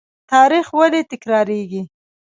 [0.31, 1.81] تاریخ ولې تکراریږي؟